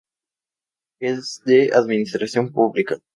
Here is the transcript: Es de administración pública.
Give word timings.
Es 0.99 1.43
de 1.45 1.69
administración 1.75 2.51
pública. 2.51 2.97